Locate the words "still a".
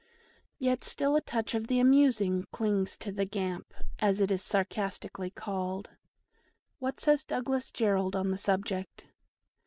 0.83-1.21